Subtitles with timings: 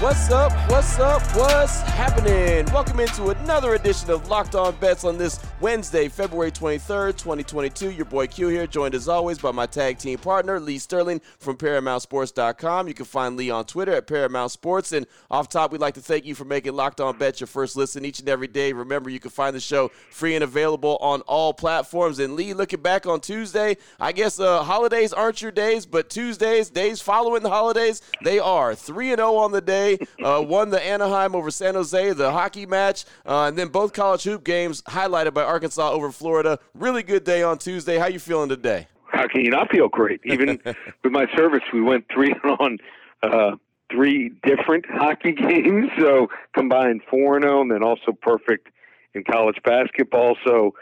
[0.00, 0.50] What's up?
[0.70, 1.20] What's up?
[1.36, 2.64] What's happening?
[2.72, 7.90] Welcome into another edition of Locked On Bets on this Wednesday, February 23rd, 2022.
[7.90, 11.58] Your boy Q here, joined as always by my tag team partner, Lee Sterling from
[11.58, 12.88] ParamountSports.com.
[12.88, 14.92] You can find Lee on Twitter at Paramount Sports.
[14.92, 17.76] And off top, we'd like to thank you for making Locked On Bets your first
[17.76, 18.72] listen each and every day.
[18.72, 22.20] Remember, you can find the show free and available on all platforms.
[22.20, 26.70] And Lee, looking back on Tuesday, I guess uh, holidays aren't your days, but Tuesdays,
[26.70, 29.89] days following the holidays, they are 3 0 on the day.
[30.22, 34.22] Uh, won the Anaheim over San Jose, the hockey match, uh, and then both college
[34.22, 36.58] hoop games highlighted by Arkansas over Florida.
[36.74, 37.98] Really good day on Tuesday.
[37.98, 38.86] How you feeling today?
[39.06, 40.20] How can you not feel great?
[40.24, 42.78] Even with my service, we went three on
[43.22, 43.56] uh,
[43.90, 48.68] three different hockey games, so combined four and zero, and then also perfect
[49.14, 50.36] in college basketball.
[50.46, 50.74] So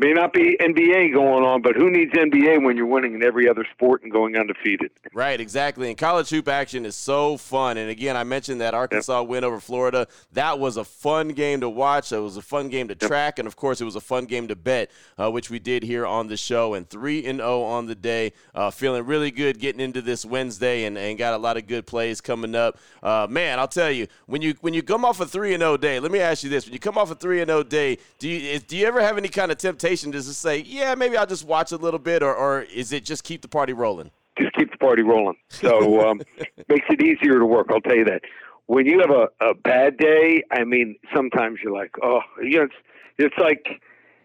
[0.00, 3.48] may not be NBA going on, but who needs NBA when you're winning in every
[3.48, 4.90] other sport and going undefeated?
[5.12, 5.88] Right, exactly.
[5.88, 7.76] And college hoop action is so fun.
[7.76, 9.28] And again, I mentioned that Arkansas yep.
[9.28, 10.08] win over Florida.
[10.32, 12.12] That was a fun game to watch.
[12.12, 14.48] It was a fun game to track, and of course, it was a fun game
[14.48, 16.72] to bet, uh, which we did here on the show.
[16.72, 18.32] And three and zero on the day.
[18.54, 21.86] Uh, feeling really good getting into this Wednesday, and, and got a lot of good
[21.86, 22.78] plays coming up.
[23.02, 25.76] Uh, man, I'll tell you when you when you come off a three and zero
[25.76, 26.00] day.
[26.00, 28.30] Let me ask you this: When you come off a three and zero day, do
[28.30, 29.89] you do you ever have any kind of temptation?
[29.90, 33.04] Temptation to say, yeah, maybe I'll just watch a little bit, or, or is it
[33.04, 34.10] just keep the party rolling?
[34.38, 35.36] Just keep the party rolling.
[35.48, 36.20] So um,
[36.68, 37.68] makes it easier to work.
[37.70, 38.22] I'll tell you that.
[38.66, 42.64] When you have a, a bad day, I mean, sometimes you're like, oh, you know,
[42.64, 42.74] it's,
[43.18, 43.66] it's like,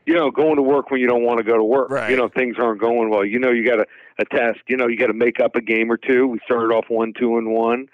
[0.06, 1.90] you know, going to work when you don't want to go to work.
[1.90, 2.12] Right.
[2.12, 3.26] You know, things aren't going well.
[3.26, 3.88] You know, you got a,
[4.20, 4.60] a test.
[4.68, 6.28] You know, you got to make up a game or two.
[6.28, 7.88] We started off one, two, and one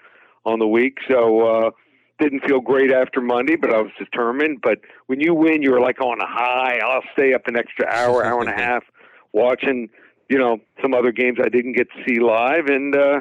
[0.44, 0.98] on the week.
[1.08, 1.70] So, uh,
[2.22, 4.60] didn't feel great after Monday, but I was determined.
[4.62, 6.78] But when you win, you're like on a high.
[6.84, 8.84] I'll stay up an extra hour, hour and a half
[9.32, 9.88] watching,
[10.28, 13.20] you know, some other games I didn't get to see live, and uh,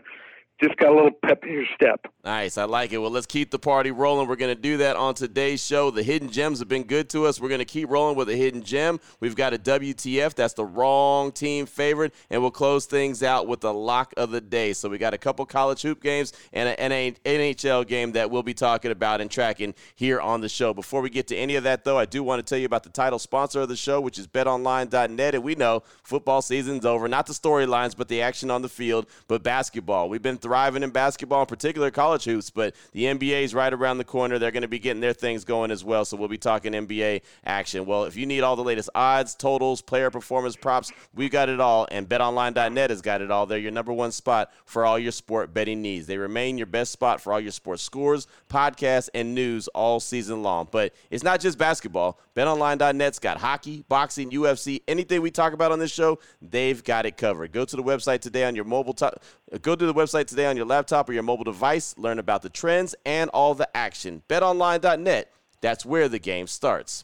[0.61, 2.07] just got a little pep in your step.
[2.23, 2.57] Nice.
[2.57, 2.99] I like it.
[2.99, 4.27] Well, let's keep the party rolling.
[4.27, 5.89] We're going to do that on today's show.
[5.89, 7.41] The hidden gems have been good to us.
[7.41, 8.99] We're going to keep rolling with a hidden gem.
[9.19, 10.35] We've got a WTF.
[10.35, 12.13] That's the wrong team favorite.
[12.29, 14.73] And we'll close things out with the lock of the day.
[14.73, 18.53] So we got a couple college hoop games and an NHL game that we'll be
[18.53, 20.73] talking about and tracking here on the show.
[20.73, 22.83] Before we get to any of that, though, I do want to tell you about
[22.83, 25.35] the title sponsor of the show, which is betonline.net.
[25.35, 27.07] And we know football season's over.
[27.07, 30.07] Not the storylines, but the action on the field, but basketball.
[30.07, 33.99] We've been thriving in basketball, in particular college hoops, but the NBA is right around
[33.99, 34.37] the corner.
[34.37, 37.21] They're going to be getting their things going as well, so we'll be talking NBA
[37.45, 37.85] action.
[37.85, 41.61] Well, if you need all the latest odds, totals, player performance props, we've got it
[41.61, 43.45] all, and betonline.net has got it all.
[43.45, 46.05] They're your number one spot for all your sport betting needs.
[46.05, 50.43] They remain your best spot for all your sports scores, podcasts, and news all season
[50.43, 50.67] long.
[50.69, 52.19] But it's not just basketball.
[52.35, 57.15] BetOnline.net's got hockey, boxing, UFC, anything we talk about on this show, they've got it
[57.15, 57.53] covered.
[57.53, 58.93] Go to the website today on your mobile.
[59.59, 61.95] Go to the website today on your laptop or your mobile device.
[61.97, 64.23] Learn about the trends and all the action.
[64.29, 65.31] BetOnline.net.
[65.61, 67.03] That's where the game starts.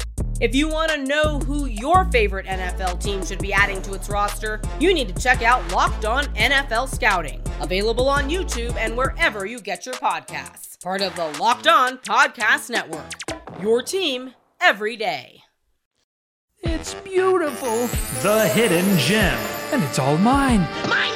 [0.41, 4.09] If you want to know who your favorite NFL team should be adding to its
[4.09, 9.45] roster, you need to check out Locked On NFL Scouting, available on YouTube and wherever
[9.45, 10.81] you get your podcasts.
[10.81, 13.11] Part of the Locked On Podcast Network.
[13.61, 15.43] Your team every day.
[16.63, 17.85] It's beautiful.
[18.23, 19.37] The hidden gem.
[19.71, 20.61] And it's all mine.
[20.61, 21.10] Mine, mine, mine.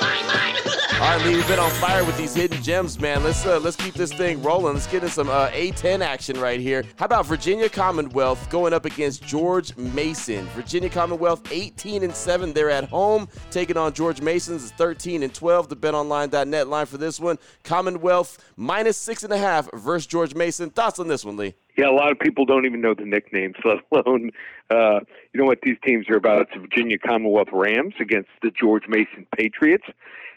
[1.05, 3.23] All right, Lee, we've been on fire with these hidden gems, man.
[3.23, 4.73] Let's uh, let's keep this thing rolling.
[4.73, 6.83] Let's get in some uh, A10 action right here.
[6.95, 10.45] How about Virginia Commonwealth going up against George Mason?
[10.47, 12.53] Virginia Commonwealth 18 and 7.
[12.53, 15.69] They're at home taking on George Mason's 13 and 12.
[15.69, 17.37] The BetOnline.net line for this one.
[17.63, 20.71] Commonwealth minus six and a half versus George Mason.
[20.71, 21.53] Thoughts on this one, Lee?
[21.77, 24.31] Yeah, a lot of people don't even know the nicknames, let alone
[24.71, 25.01] uh,
[25.33, 26.41] you know what these teams are about.
[26.41, 29.85] It's the Virginia Commonwealth Rams against the George Mason Patriots.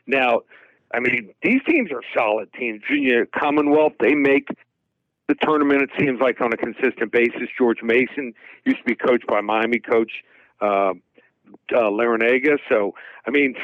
[0.08, 0.40] Now,
[0.92, 2.80] I mean, these teams are solid teams.
[2.88, 4.48] Virginia Commonwealth, they make
[5.28, 7.48] the tournament, it seems like, on a consistent basis.
[7.56, 8.32] George Mason
[8.64, 10.10] used to be coached by Miami coach
[10.62, 10.94] uh,
[11.74, 12.58] uh, Larrañaga.
[12.70, 12.94] So,
[13.26, 13.54] I mean,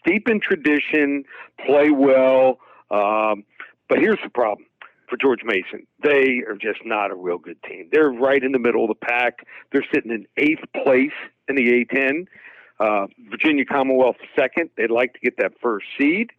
[0.00, 1.24] steep in tradition,
[1.64, 2.58] play well.
[2.90, 3.44] Um,
[3.88, 4.66] but here's the problem
[5.08, 5.86] for George Mason.
[6.02, 7.88] They are just not a real good team.
[7.92, 9.46] They're right in the middle of the pack.
[9.72, 11.12] They're sitting in eighth place
[11.48, 12.26] in the A10.
[12.80, 14.70] Uh, Virginia Commonwealth second.
[14.76, 16.30] They'd like to get that first seed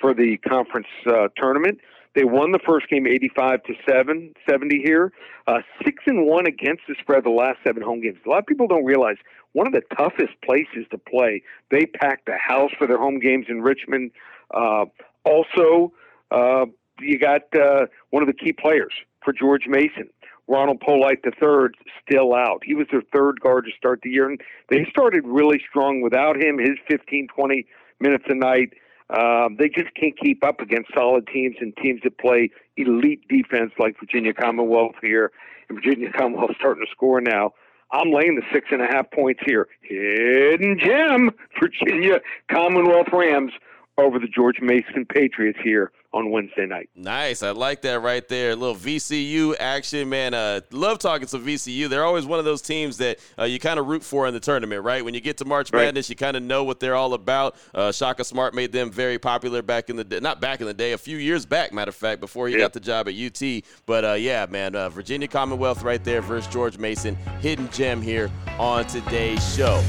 [0.00, 1.78] for the conference uh, tournament.
[2.14, 5.12] They won the first game 85 to 7, 70 here.
[5.46, 8.18] Uh, 6 and 1 against the spread the last seven home games.
[8.24, 9.16] A lot of people don't realize
[9.52, 11.42] one of the toughest places to play.
[11.70, 14.12] They packed the house for their home games in Richmond.
[14.52, 14.86] Uh,
[15.24, 15.92] also,
[16.30, 16.66] uh,
[17.00, 18.92] you got uh, one of the key players
[19.24, 20.08] for George Mason.
[20.46, 21.68] Ronald Polite III
[22.06, 22.62] still out.
[22.64, 26.36] He was their third guard to start the year, and they started really strong without
[26.36, 26.58] him.
[26.58, 27.66] His 15, 20
[28.00, 28.70] minutes a night.
[29.10, 33.72] Um, they just can't keep up against solid teams and teams that play elite defense
[33.78, 35.30] like Virginia Commonwealth here.
[35.68, 37.52] And Virginia Commonwealth starting to score now.
[37.92, 39.68] I'm laying the six and a half points here.
[39.82, 41.30] Hidden gem,
[41.60, 42.20] Virginia
[42.50, 43.52] Commonwealth Rams
[43.96, 46.88] over the George Mason Patriots here on Wednesday night.
[46.94, 47.42] Nice.
[47.42, 48.52] I like that right there.
[48.52, 50.32] A little VCU action, man.
[50.32, 51.88] Uh, love talking to VCU.
[51.88, 54.40] They're always one of those teams that uh, you kind of root for in the
[54.40, 55.04] tournament, right?
[55.04, 55.86] When you get to March right.
[55.86, 57.56] Madness, you kind of know what they're all about.
[57.74, 60.20] Uh, Shaka Smart made them very popular back in the day.
[60.20, 62.60] Not back in the day, a few years back, matter of fact, before he yep.
[62.60, 63.62] got the job at UT.
[63.86, 67.16] But uh, yeah, man, uh, Virginia Commonwealth right there versus George Mason.
[67.40, 69.80] Hidden gem here on today's show.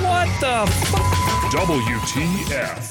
[0.00, 1.23] What the fuck?
[1.54, 2.82] WTF.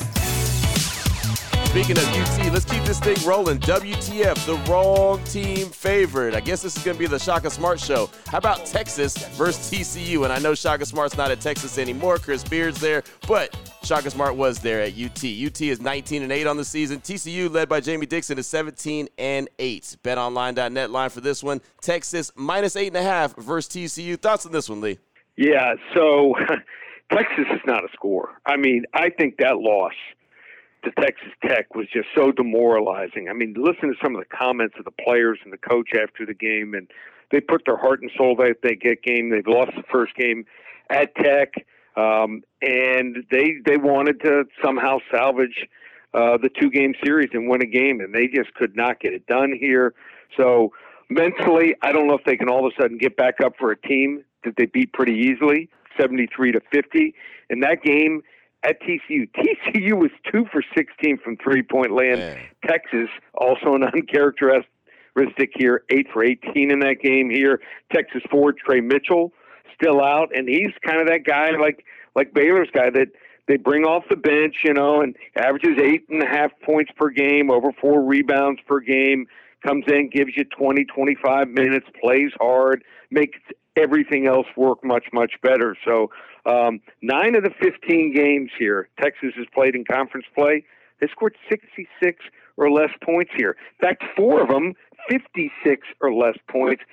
[1.67, 3.59] Speaking of UT, let's keep this thing rolling.
[3.59, 6.33] WTF, the wrong team favorite.
[6.33, 8.09] I guess this is going to be the Shaka Smart show.
[8.25, 10.23] How about Texas versus TCU?
[10.23, 12.19] And I know Shaka Smart's not at Texas anymore.
[12.19, 15.25] Chris Beard's there, but Shaka Smart was there at UT.
[15.25, 17.01] UT is 19 and 8 on the season.
[17.01, 19.97] TCU, led by Jamie Dixon, is 17 and 8.
[20.05, 21.59] BetOnline.net line for this one.
[21.81, 24.17] Texas minus eight and a half versus TCU.
[24.17, 24.99] Thoughts on this one, Lee?
[25.35, 26.35] Yeah, so
[27.13, 28.29] Texas is not a score.
[28.45, 29.93] I mean, I think that loss
[30.83, 33.29] to Texas Tech was just so demoralizing.
[33.29, 36.25] I mean, listen to some of the comments of the players and the coach after
[36.25, 36.87] the game, and
[37.31, 39.29] they put their heart and soul that they get game.
[39.29, 40.45] They've lost the first game
[40.89, 41.53] at Tech,
[41.95, 45.67] um, and they they wanted to somehow salvage
[46.13, 49.13] uh, the two game series and win a game, and they just could not get
[49.13, 49.93] it done here.
[50.37, 50.73] So
[51.09, 53.71] mentally, I don't know if they can all of a sudden get back up for
[53.71, 55.69] a team that they beat pretty easily,
[55.99, 57.13] seventy three to fifty.
[57.49, 58.21] In that game,
[58.63, 59.29] at TCU.
[59.37, 62.19] TCU was two for 16 from three point land.
[62.19, 62.37] Man.
[62.65, 67.59] Texas, also an uncharacteristic here, eight for 18 in that game here.
[67.93, 69.33] Texas forward Tre Mitchell
[69.79, 71.85] still out, and he's kind of that guy like
[72.15, 73.07] like Baylor's guy that
[73.47, 77.09] they bring off the bench, you know, and averages eight and a half points per
[77.09, 79.25] game, over four rebounds per game,
[79.65, 83.39] comes in, gives you 20, 25 minutes, plays hard, makes
[83.75, 85.75] everything else work much, much better.
[85.85, 86.11] So
[86.45, 90.65] um, nine of the 15 games here Texas has played in conference play,
[90.99, 92.23] they scored 66
[92.57, 93.57] or less points here.
[93.81, 94.73] In fact, four of them,
[95.09, 96.83] 56 or less points.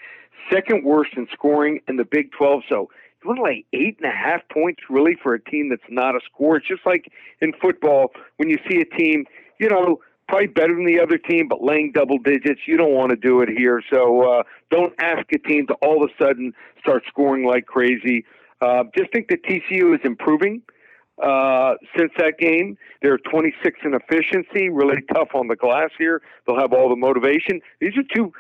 [0.51, 2.63] Second worst in scoring in the Big 12.
[2.69, 2.91] So
[3.23, 6.17] you want to lay eight and a half points really for a team that's not
[6.17, 6.57] a score.
[6.57, 9.27] It's just like in football when you see a team,
[9.59, 13.11] you know, probably better than the other team, but laying double digits, you don't want
[13.11, 13.83] to do it here.
[13.93, 18.25] So uh, don't ask a team to all of a sudden start scoring like crazy.
[18.61, 20.63] Uh, just think that TCU is improving
[21.21, 22.79] uh, since that game.
[23.03, 26.23] They're 26 in efficiency, really tough on the glass here.
[26.47, 27.61] They'll have all the motivation.
[27.81, 28.33] These are two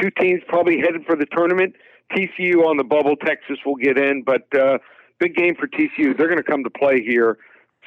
[0.00, 1.74] two teams probably headed for the tournament.
[2.12, 4.78] TCU on the bubble, Texas will get in, but uh,
[5.18, 6.16] big game for TCU.
[6.16, 7.38] They're going to come to play here.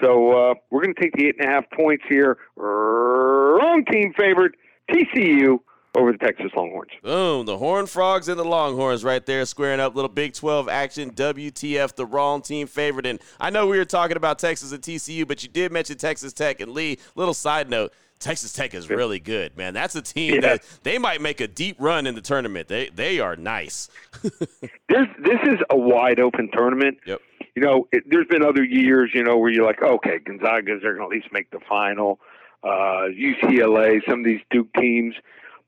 [0.01, 2.37] So uh, we're going to take the eight and a half points here.
[2.55, 4.55] Wrong team favored
[4.89, 5.59] TCU
[5.95, 6.91] over the Texas Longhorns.
[7.03, 9.95] Boom, the Horn Frogs and the Longhorns right there squaring up.
[9.95, 11.11] Little Big 12 action.
[11.11, 13.05] WTF, the wrong team favorite.
[13.05, 16.33] And I know we were talking about Texas and TCU, but you did mention Texas
[16.33, 16.61] Tech.
[16.61, 17.93] And Lee, little side note.
[18.19, 19.73] Texas Tech is really good, man.
[19.73, 20.41] That's a team yeah.
[20.41, 22.67] that they might make a deep run in the tournament.
[22.67, 23.89] They they are nice.
[24.21, 26.99] this this is a wide open tournament.
[27.07, 27.19] Yep.
[27.55, 30.95] You know, it, there's been other years, you know, where you're like, okay, Gonzaga's are
[30.95, 32.19] going to at least make the final.
[32.63, 35.15] Uh, UCLA, some of these Duke teams,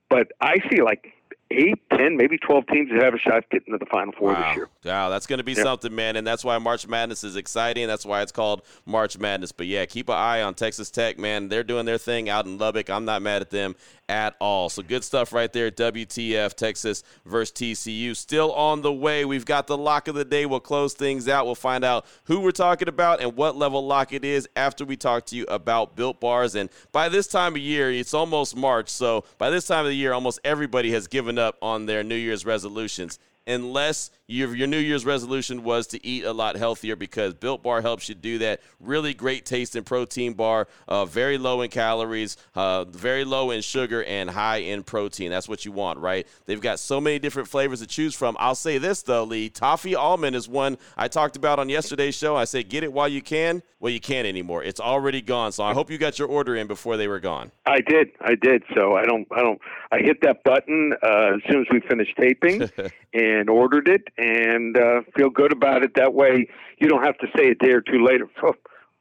[0.10, 1.12] but I see like
[1.54, 4.48] eight, ten, maybe twelve teams that have a shot getting to the Final Four wow.
[4.48, 4.70] this year.
[4.86, 5.64] Wow, that's going to be yep.
[5.64, 7.88] something, man, and that's why March Madness is exciting.
[7.88, 9.52] That's why it's called March Madness.
[9.52, 11.50] But yeah, keep an eye on Texas Tech, man.
[11.50, 12.90] They're doing their thing out in Lubbock.
[12.90, 13.76] I'm not mad at them
[14.10, 14.70] at all.
[14.70, 15.72] So good stuff right there.
[15.72, 19.26] WTF Texas versus TCU still on the way.
[19.26, 20.46] We've got the lock of the day.
[20.46, 21.46] We'll close things out.
[21.46, 24.98] We'll find out who we're talking about and what level lock it is after we
[24.98, 26.56] talk to you about built bars.
[26.56, 28.90] And by this time of year, it's almost March.
[28.90, 32.16] So by this time of the year, almost everybody has given up on their New
[32.16, 33.20] Year's resolutions.
[33.46, 37.82] Unless your, your New Year's resolution was to eat a lot healthier because Built Bar
[37.82, 38.62] helps you do that.
[38.80, 43.62] Really great taste and protein bar, uh, very low in calories, uh, very low in
[43.62, 45.30] sugar, and high in protein.
[45.30, 46.26] That's what you want, right?
[46.46, 48.38] They've got so many different flavors to choose from.
[48.40, 52.36] I'll say this, though, Lee Toffee Almond is one I talked about on yesterday's show.
[52.36, 53.62] I said, get it while you can.
[53.80, 54.64] Well, you can't anymore.
[54.64, 55.52] It's already gone.
[55.52, 57.52] So I hope you got your order in before they were gone.
[57.66, 58.12] I did.
[58.22, 58.64] I did.
[58.74, 59.60] So I don't, I don't,
[59.92, 62.70] I hit that button uh, as soon as we finished taping
[63.14, 65.96] and ordered it and uh, feel good about it.
[65.96, 66.48] That way,
[66.80, 68.28] you don't have to say a day or two later.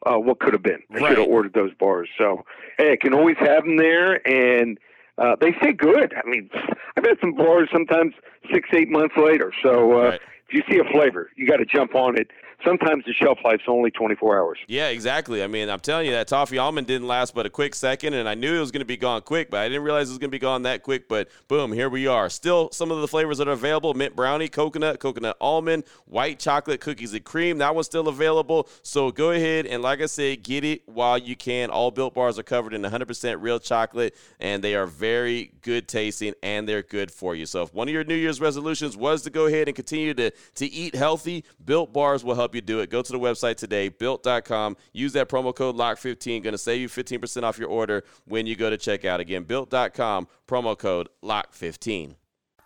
[0.04, 0.80] Uh, what could have been?
[0.90, 1.08] I right.
[1.10, 2.08] should have ordered those bars.
[2.18, 2.44] So,
[2.76, 4.76] hey, I can always have them there, and
[5.16, 6.12] uh, they stay good.
[6.12, 6.50] I mean,
[6.96, 8.12] I've had some bars sometimes
[8.52, 9.52] six, eight months later.
[9.62, 10.20] So, uh, right.
[10.48, 12.32] if you see a flavor, you got to jump on it
[12.64, 14.58] sometimes the shelf life's only 24 hours.
[14.68, 15.42] Yeah, exactly.
[15.42, 18.28] I mean, I'm telling you that toffee almond didn't last but a quick second, and
[18.28, 20.18] I knew it was going to be gone quick, but I didn't realize it was
[20.18, 21.08] going to be gone that quick.
[21.08, 22.28] But boom, here we are.
[22.30, 26.80] Still, some of the flavors that are available: mint brownie, coconut, coconut almond, white chocolate,
[26.80, 27.58] cookies and cream.
[27.58, 28.68] That one's still available.
[28.82, 31.70] So go ahead and, like I said, get it while you can.
[31.70, 36.34] All built bars are covered in 100% real chocolate, and they are very good tasting
[36.42, 37.46] and they're good for you.
[37.46, 40.30] So if one of your New Year's resolutions was to go ahead and continue to
[40.30, 42.90] to eat healthy, built bars will help help you do it.
[42.90, 44.76] Go to the website today, built.com.
[44.92, 46.42] Use that promo code LOCK15.
[46.42, 49.20] Going to save you 15% off your order when you go to checkout.
[49.20, 52.16] Again, built.com, promo code LOCK15.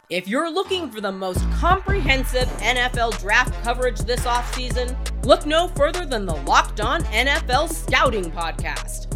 [0.09, 6.07] If you're looking for the most comprehensive NFL draft coverage this offseason, look no further
[6.07, 9.16] than the Locked On NFL Scouting Podcast.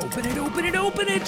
[0.00, 1.22] Open it, open it, open it.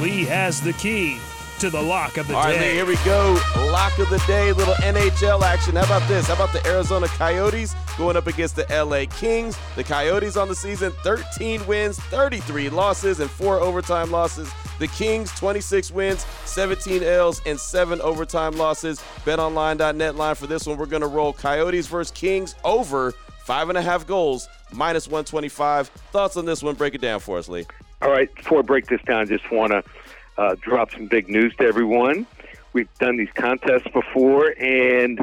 [0.00, 1.18] Lee has the key
[1.58, 2.48] to the lock of the All day.
[2.48, 3.38] All right, Lee, here we go.
[3.72, 5.74] Lock of the day, little NHL action.
[5.74, 6.28] How about this?
[6.28, 9.58] How about the Arizona Coyotes going up against the LA Kings?
[9.74, 14.50] The Coyotes on the season 13 wins, 33 losses, and four overtime losses.
[14.78, 19.00] The Kings 26 wins, 17 L's, and seven overtime losses.
[19.24, 20.76] BetOnline.net line for this one.
[20.76, 23.12] We're going to roll Coyotes versus Kings over
[23.44, 25.88] five and a half goals, minus 125.
[25.88, 26.74] Thoughts on this one?
[26.74, 27.66] Break it down for us, Lee.
[28.02, 28.34] All right.
[28.34, 29.84] Before I break this down, just want to
[30.38, 32.26] uh, drop some big news to everyone.
[32.72, 35.20] We've done these contests before, and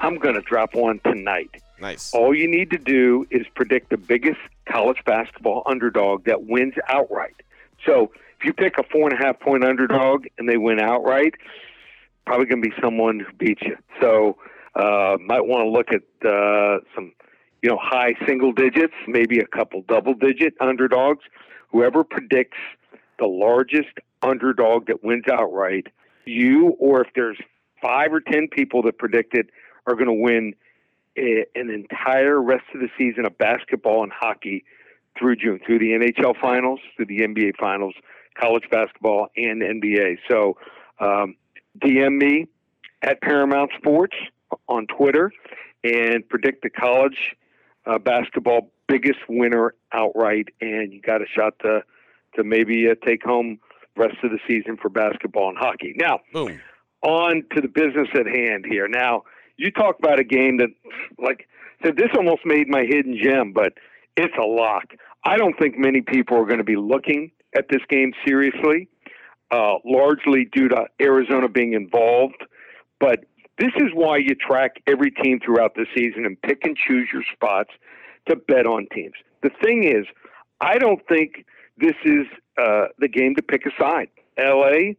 [0.00, 1.62] I'm going to drop one tonight.
[1.80, 2.12] Nice.
[2.12, 7.34] All you need to do is predict the biggest college basketball underdog that wins outright.
[7.84, 11.34] So if you pick a four and a half point underdog and they win outright,
[12.26, 13.76] probably going to be someone who beats you.
[14.00, 14.36] So
[14.74, 17.12] uh, might want to look at uh, some,
[17.64, 21.24] you know, high single digits, maybe a couple double digit underdogs.
[21.70, 22.58] Whoever predicts
[23.18, 25.86] the largest underdog that wins outright,
[26.26, 27.38] you or if there's
[27.80, 29.46] five or ten people that predict it
[29.86, 30.54] are going to win
[31.16, 34.62] a, an entire rest of the season of basketball and hockey
[35.18, 37.94] through June, through the NHL finals, through the NBA finals,
[38.38, 40.18] college basketball, and NBA.
[40.30, 40.58] So
[41.00, 41.34] um,
[41.78, 42.46] DM me
[43.00, 44.16] at Paramount Sports
[44.68, 45.32] on Twitter
[45.82, 47.34] and predict the college
[47.86, 51.82] uh, basketball biggest winner outright, and you got a shot to
[52.36, 53.58] to maybe uh, take home
[53.96, 55.94] rest of the season for basketball and hockey.
[55.96, 56.60] Now, Boom.
[57.02, 58.88] on to the business at hand here.
[58.88, 59.22] Now,
[59.56, 60.70] you talk about a game that,
[61.18, 61.48] like,
[61.84, 63.74] said this almost made my hidden gem, but
[64.16, 64.94] it's a lock.
[65.24, 68.88] I don't think many people are going to be looking at this game seriously,
[69.50, 72.42] uh, largely due to Arizona being involved.
[72.98, 73.26] But
[73.58, 77.22] this is why you track every team throughout the season and pick and choose your
[77.32, 77.70] spots
[78.28, 79.14] to bet on teams.
[79.42, 80.06] The thing is,
[80.60, 81.44] I don't think
[81.78, 82.26] this is
[82.58, 84.08] uh, the game to pick a side.
[84.38, 84.94] LA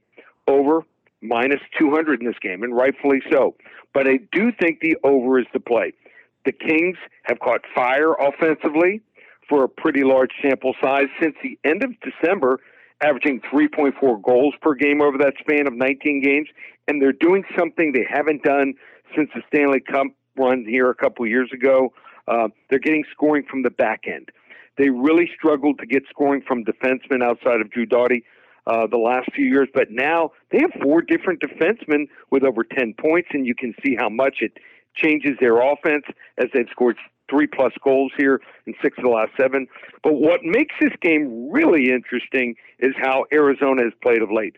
[0.47, 0.83] over
[1.21, 3.55] minus 200 in this game, and rightfully so.
[3.93, 5.93] But I do think the over is the play.
[6.45, 9.01] The Kings have caught fire offensively
[9.49, 12.59] for a pretty large sample size since the end of December,
[13.01, 16.47] averaging 3.4 goals per game over that span of 19 games,
[16.87, 18.73] and they're doing something they haven't done
[19.15, 21.93] since the Stanley Cup run here a couple years ago.
[22.27, 24.29] Uh, they're getting scoring from the back end.
[24.77, 28.23] They really struggled to get scoring from defensemen outside of Drew Doughty
[28.67, 32.95] uh, the last few years, but now they have four different defensemen with over 10
[32.99, 34.53] points, and you can see how much it
[34.95, 36.05] changes their offense
[36.37, 36.97] as they've scored
[37.29, 39.67] three plus goals here in six of the last seven.
[40.03, 44.55] But what makes this game really interesting is how Arizona has played of late.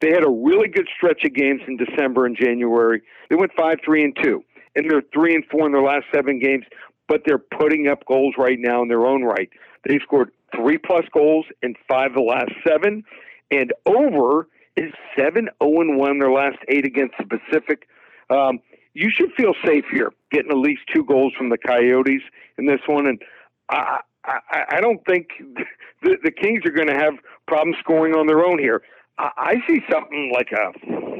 [0.00, 3.02] They had a really good stretch of games in December and January.
[3.30, 6.38] They went five, three, and two, and they're three and four in their last seven
[6.38, 6.64] games.
[7.06, 9.50] But they're putting up goals right now in their own right.
[9.86, 13.04] They've scored three plus goals in five of the last seven,
[13.50, 17.88] and over is seven zero oh, and one their last eight against the Pacific.
[18.30, 18.60] Um,
[18.94, 22.22] you should feel safe here, getting at least two goals from the Coyotes
[22.58, 23.06] in this one.
[23.06, 23.20] And
[23.68, 25.28] I, I, I don't think
[26.02, 27.14] the, the Kings are going to have
[27.46, 28.82] problems scoring on their own here.
[29.18, 30.72] I, see something like a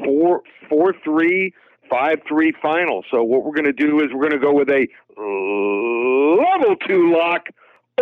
[0.04, 1.54] four, four, three,
[1.88, 3.04] five, three final.
[3.10, 4.86] So what we're going to do is we're going to go with a
[5.16, 7.46] level two lock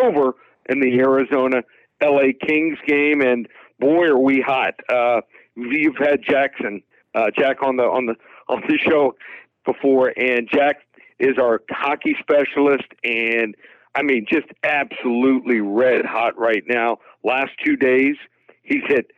[0.00, 0.34] over
[0.68, 1.62] in the Arizona
[2.02, 3.20] LA Kings game.
[3.20, 4.74] And boy, are we hot!
[4.88, 5.20] Uh,
[5.56, 6.82] you've had Jackson,
[7.14, 8.14] uh, Jack on the on the
[8.48, 9.14] on the show
[9.64, 10.76] before, and Jack
[11.18, 13.54] is our hockey specialist, and
[13.94, 16.98] I mean, just absolutely red hot right now.
[17.22, 18.16] Last two days,
[18.62, 19.10] he's hit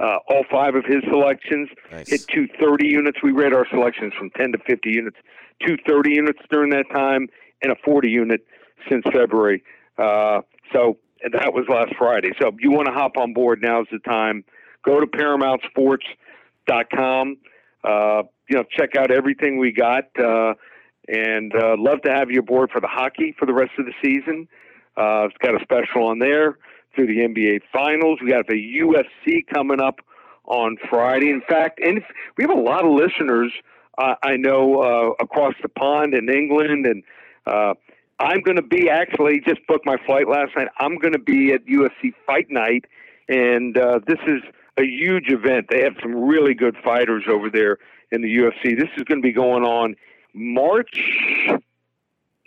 [0.00, 2.08] uh, all five of his selections, nice.
[2.08, 3.18] hit 230 units.
[3.22, 5.18] We read our selections from 10 to 50 units,
[5.60, 7.28] 230 units during that time,
[7.62, 8.40] and a 40 unit
[8.88, 9.62] since February.
[9.98, 10.40] Uh,
[10.72, 10.96] so
[11.30, 12.30] that was last Friday.
[12.40, 14.42] So if you want to hop on board, now's the time.
[14.86, 17.36] Go to ParamountSports.com.
[17.84, 20.04] Uh, you know, check out everything we got.
[20.18, 20.54] Uh,
[21.08, 23.92] and uh, love to have you aboard for the hockey for the rest of the
[24.02, 24.48] season.
[24.96, 26.56] Uh, it's got a special on there
[26.94, 28.18] through the NBA Finals.
[28.22, 30.00] We got the UFC coming up
[30.44, 31.30] on Friday.
[31.30, 32.02] In fact, and
[32.36, 33.52] we have a lot of listeners
[33.98, 37.02] uh, I know uh, across the pond in England, and
[37.46, 37.74] uh,
[38.18, 40.68] I'm going to be actually just booked my flight last night.
[40.78, 42.84] I'm going to be at UFC Fight Night,
[43.28, 44.42] and uh, this is
[44.78, 45.66] a huge event.
[45.70, 47.78] They have some really good fighters over there
[48.10, 48.76] in the UFC.
[48.78, 49.96] This is going to be going on
[50.32, 50.96] March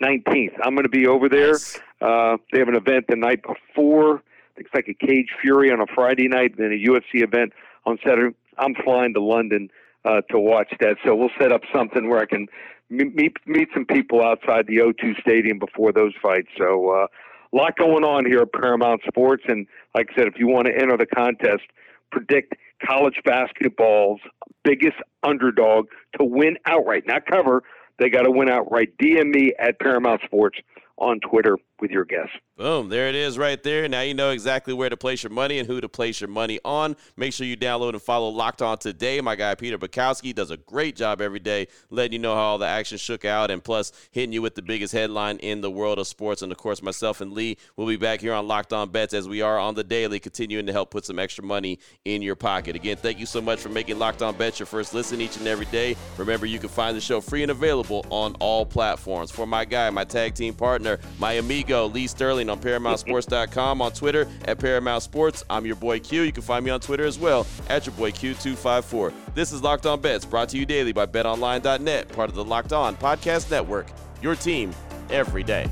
[0.02, 0.54] 19th.
[0.62, 1.56] I'm going to be over there.
[2.00, 4.22] Uh, they have an event the night before.
[4.56, 7.52] It's like a Cage Fury on a Friday night, then a UFC event
[7.86, 8.34] on Saturday.
[8.58, 9.68] I'm flying to London
[10.04, 12.46] uh, to watch that, so we'll set up something where I can
[12.88, 16.48] meet meet some people outside the O2 Stadium before those fights.
[16.56, 17.06] So uh,
[17.52, 20.66] a lot going on here at Paramount Sports, and like I said, if you want
[20.66, 21.64] to enter the contest,
[22.12, 24.20] predict college basketball's
[24.62, 25.86] biggest underdog
[26.18, 27.62] to win outright, not cover.
[27.98, 28.96] They got to win outright.
[28.98, 30.58] DM me at Paramount Sports
[30.98, 32.28] on Twitter with your guess.
[32.56, 33.88] Boom, there it is right there.
[33.88, 36.60] Now you know exactly where to place your money and who to place your money
[36.64, 36.94] on.
[37.16, 39.20] Make sure you download and follow Locked On today.
[39.20, 42.58] My guy Peter Bukowski does a great job every day letting you know how all
[42.58, 45.98] the action shook out and plus hitting you with the biggest headline in the world
[45.98, 46.42] of sports.
[46.42, 49.28] And of course, myself and Lee will be back here on Locked On Bets as
[49.28, 52.76] we are on the daily, continuing to help put some extra money in your pocket.
[52.76, 55.48] Again, thank you so much for making Locked On Bets your first listen each and
[55.48, 55.96] every day.
[56.18, 59.32] Remember, you can find the show free and available on all platforms.
[59.32, 64.28] For my guy, my tag team partner, my amigo Lee Sterling on ParamountSports.com, on Twitter
[64.44, 65.44] at Paramount Sports.
[65.48, 66.22] I'm your boy Q.
[66.22, 69.12] You can find me on Twitter as well at your boy Q254.
[69.34, 72.72] This is Locked On Bets, brought to you daily by BetOnline.net, part of the Locked
[72.72, 73.86] On Podcast Network.
[74.22, 74.74] Your team
[75.10, 75.66] every day.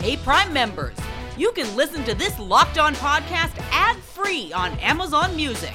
[0.00, 0.96] Hey, Prime members,
[1.36, 5.74] you can listen to this Locked On podcast ad free on Amazon Music.